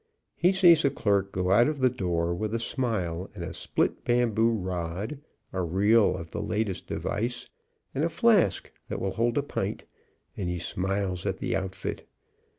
[0.35, 4.03] He sees a clerk go out of the door with a smile and a split
[4.03, 5.19] bamboo rod,
[5.53, 7.47] a reel of latest device,
[7.93, 9.83] and a flask that will hold a pint,
[10.35, 12.09] and he smiles at the outfit.